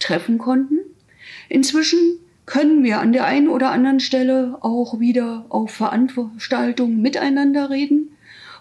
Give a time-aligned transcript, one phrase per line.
[0.00, 0.78] treffen konnten.
[1.48, 1.98] Inzwischen
[2.46, 8.10] können wir an der einen oder anderen Stelle auch wieder auf Veranstaltungen miteinander reden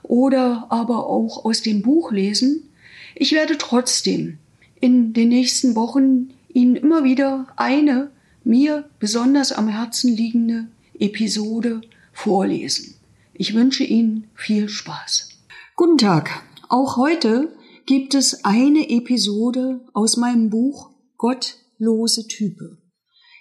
[0.04, 2.70] oder aber auch aus dem Buch lesen.
[3.16, 4.38] Ich werde trotzdem
[4.80, 8.12] in den nächsten Wochen Ihnen immer wieder eine
[8.44, 10.68] mir besonders am Herzen liegende
[11.00, 11.82] Episode
[12.14, 12.96] vorlesen.
[13.34, 15.30] Ich wünsche Ihnen viel Spaß.
[15.76, 16.44] Guten Tag.
[16.68, 17.52] Auch heute
[17.86, 22.81] gibt es eine Episode aus meinem Buch Gottlose Type.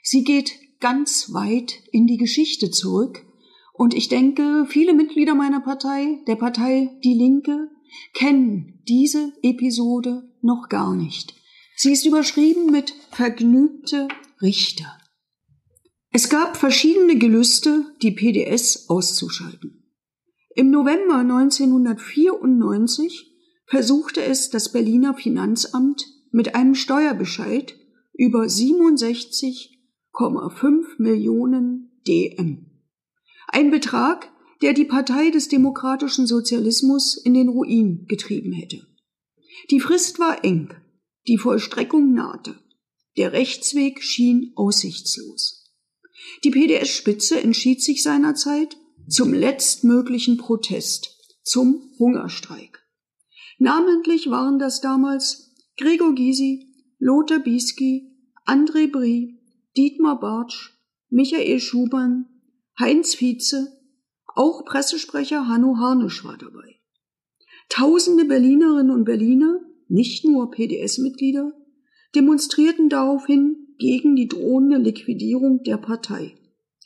[0.03, 3.25] Sie geht ganz weit in die Geschichte zurück
[3.73, 7.71] und ich denke, viele Mitglieder meiner Partei, der Partei Die Linke,
[8.15, 11.37] kennen diese Episode noch gar nicht.
[11.77, 14.09] Sie ist überschrieben mit vergnügte
[14.43, 14.99] Richter.
[16.11, 19.85] Es gab verschiedene Gelüste, die PDS auszuschalten.
[20.57, 23.31] Im November 1994
[23.67, 27.75] versuchte es das Berliner Finanzamt mit einem Steuerbescheid
[28.13, 32.67] über 67,5 Millionen DM.
[33.49, 38.87] Ein Betrag, der die Partei des demokratischen Sozialismus in den Ruin getrieben hätte.
[39.71, 40.75] Die Frist war eng,
[41.27, 42.59] die Vollstreckung nahte.
[43.17, 45.73] Der Rechtsweg schien aussichtslos.
[46.45, 48.77] Die PDS-Spitze entschied sich seinerzeit,
[49.09, 52.85] zum letztmöglichen Protest, zum Hungerstreik.
[53.59, 55.48] Namentlich waren das damals
[55.81, 56.67] Gregor Gysi,
[56.99, 58.11] Lothar Bisky,
[58.45, 59.39] André Brie,
[59.77, 60.73] Dietmar Bartsch,
[61.09, 62.27] Michael Schubern,
[62.81, 63.79] Heinz Vize,
[64.35, 66.81] auch Pressesprecher Hanno Harnisch war dabei.
[67.69, 71.53] Tausende Berlinerinnen und Berliner, nicht nur PDS-Mitglieder,
[72.15, 76.37] demonstrierten daraufhin gegen die drohende Liquidierung der Partei.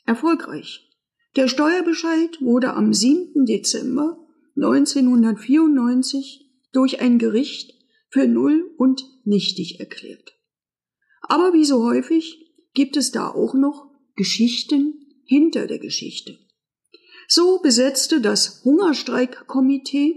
[0.04, 0.90] Erfolgreich.
[1.36, 3.46] Der Steuerbescheid wurde am 7.
[3.46, 4.18] Dezember
[4.56, 7.81] 1994 durch ein Gericht
[8.12, 10.34] für null und nichtig erklärt.
[11.22, 16.38] Aber wie so häufig gibt es da auch noch Geschichten hinter der Geschichte.
[17.26, 20.16] So besetzte das Hungerstreikkomitee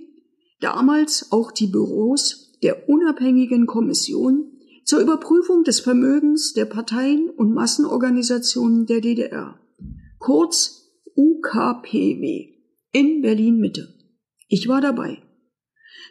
[0.60, 4.52] damals auch die Büros der unabhängigen Kommission
[4.84, 9.60] zur Überprüfung des Vermögens der Parteien und Massenorganisationen der DDR,
[10.20, 12.50] kurz UKPW
[12.92, 13.94] in Berlin Mitte.
[14.48, 15.25] Ich war dabei.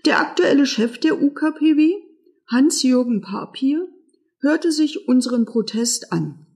[0.04, 1.94] Der aktuelle Chef der UKPW,
[2.46, 3.88] Hans-Jürgen Papier,
[4.40, 6.46] hörte sich unseren Protest an.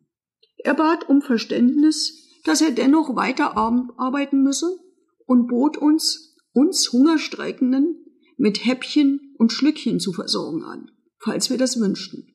[0.59, 4.79] Er bat um Verständnis, dass er dennoch weiter arbeiten müsse
[5.25, 8.05] und bot uns, uns Hungerstreikenden,
[8.37, 12.27] mit Häppchen und Schlückchen zu versorgen an, falls wir das wünschten.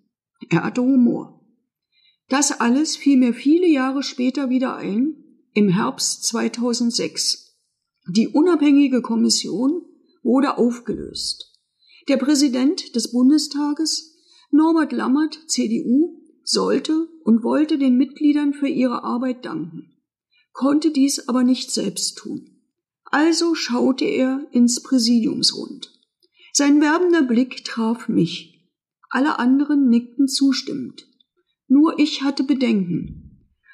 [0.50, 1.46] Er hatte Humor.
[2.28, 5.16] Das alles fiel mir viele Jahre später wieder ein,
[5.54, 7.56] im Herbst 2006.
[8.08, 9.84] Die unabhängige Kommission
[10.24, 11.52] wurde aufgelöst.
[12.08, 14.16] Der Präsident des Bundestages,
[14.52, 19.94] Norbert Lammert, CDU, sollte und wollte den Mitgliedern für ihre Arbeit danken,
[20.52, 22.50] konnte dies aber nicht selbst tun.
[23.06, 25.92] Also schaute er ins Präsidiumsrund.
[26.52, 28.70] Sein werbender Blick traf mich.
[29.10, 31.08] Alle anderen nickten zustimmend.
[31.68, 33.24] Nur ich hatte Bedenken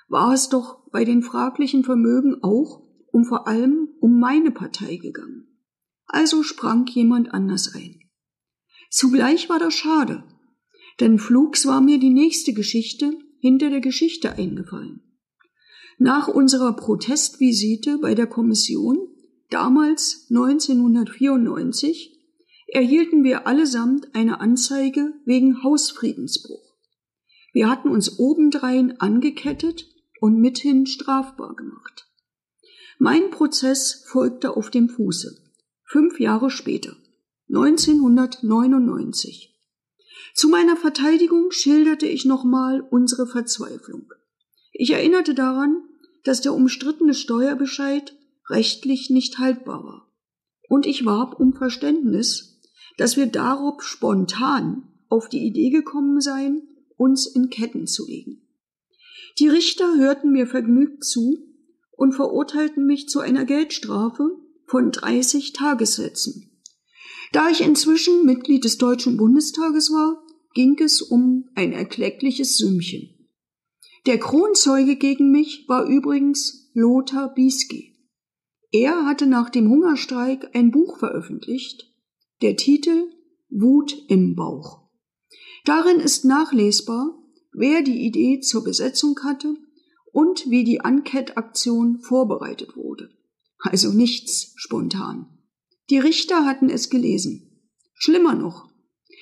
[0.09, 5.38] war es doch bei den fraglichen Vermögen auch um vor allem um meine Partei gegangen.
[6.09, 8.01] Also sprang jemand anders ein.
[8.89, 10.23] Zugleich war das schade,
[10.99, 15.01] denn flugs war mir die nächste Geschichte hinter der Geschichte eingefallen.
[15.99, 18.97] Nach unserer Protestvisite bei der Kommission,
[19.49, 22.17] damals 1994,
[22.67, 26.75] erhielten wir allesamt eine Anzeige wegen Hausfriedensbruch.
[27.53, 29.85] Wir hatten uns obendrein angekettet
[30.21, 32.07] und mithin strafbar gemacht.
[32.97, 35.48] Mein Prozess folgte auf dem Fuße,
[35.89, 36.95] fünf Jahre später,
[37.47, 39.59] 1999.
[40.35, 44.13] Zu meiner Verteidigung schilderte ich nochmal unsere Verzweiflung.
[44.71, 45.81] Ich erinnerte daran,
[46.23, 48.15] dass der umstrittene Steuerbescheid
[48.49, 50.13] rechtlich nicht haltbar war.
[50.67, 52.61] Und ich warb um Verständnis,
[52.97, 58.47] dass wir darob spontan auf die Idee gekommen seien, uns in Ketten zu legen.
[59.39, 61.39] Die Richter hörten mir vergnügt zu
[61.97, 64.37] und verurteilten mich zu einer Geldstrafe
[64.69, 66.61] von 30 Tagessätzen.
[67.31, 70.23] Da ich inzwischen Mitglied des Deutschen Bundestages war,
[70.53, 73.29] ging es um ein erkleckliches Sümmchen.
[74.05, 77.97] Der Kronzeuge gegen mich war übrigens Lothar Bisky.
[78.71, 81.91] Er hatte nach dem Hungerstreik ein Buch veröffentlicht.
[82.41, 83.11] Der Titel
[83.49, 84.87] Wut im Bauch.
[85.65, 87.17] Darin ist nachlesbar,
[87.51, 89.55] wer die Idee zur Besetzung hatte
[90.11, 93.09] und wie die Enquete-Aktion vorbereitet wurde.
[93.59, 95.27] Also nichts spontan.
[95.89, 97.61] Die Richter hatten es gelesen.
[97.93, 98.69] Schlimmer noch.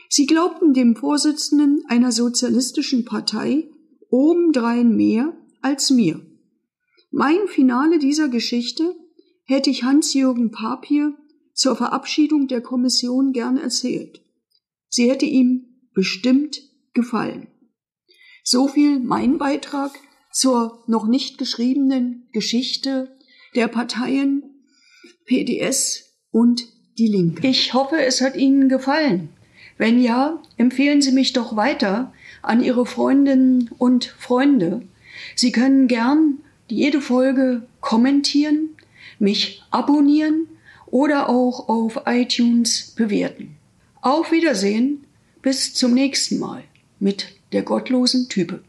[0.09, 3.69] Sie glaubten dem Vorsitzenden einer sozialistischen Partei
[4.09, 6.25] obendrein mehr als mir.
[7.11, 8.95] Mein Finale dieser Geschichte
[9.45, 11.13] hätte ich Hans-Jürgen Papier
[11.53, 14.21] zur Verabschiedung der Kommission gern erzählt.
[14.89, 16.61] Sie hätte ihm bestimmt
[16.93, 17.47] gefallen.
[18.43, 19.91] So viel mein Beitrag
[20.31, 23.16] zur noch nicht geschriebenen Geschichte
[23.57, 24.43] der Parteien
[25.25, 26.63] PDS und
[26.99, 27.45] die Linke.
[27.47, 29.29] Ich hoffe, es hat Ihnen gefallen.
[29.79, 32.13] Wenn ja, empfehlen Sie mich doch weiter
[32.43, 34.83] an Ihre Freundinnen und Freunde.
[35.35, 36.37] Sie können gern
[36.67, 38.69] jede Folge kommentieren,
[39.17, 40.47] mich abonnieren
[40.85, 43.57] oder auch auf iTunes bewerten.
[44.01, 45.03] Auf Wiedersehen,
[45.41, 46.63] bis zum nächsten Mal
[46.99, 48.63] mit der gottlosen Type.